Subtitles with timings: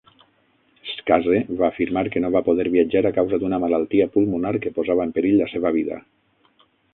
[0.93, 5.07] Skase va afirmar que no va poder viatjar a causa d'una malaltia pulmonar que posava
[5.09, 6.01] en perill la seva vida.